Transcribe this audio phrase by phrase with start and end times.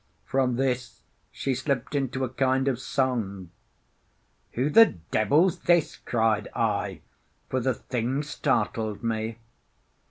[0.25, 3.51] From this she slipped into a kind of song.
[4.53, 7.01] "Who the devil's this?" cried I,
[7.49, 9.37] for the thing startled me.